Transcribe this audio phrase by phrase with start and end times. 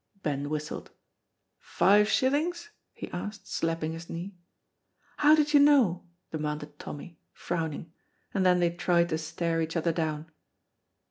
[0.23, 0.89] Ben whistled.
[1.59, 4.33] "Five shillings?" he asked, slapping his knee.
[5.17, 7.93] "How did you know?" demanded Tommy, frowning,
[8.33, 10.31] and then they tried to stare each other down.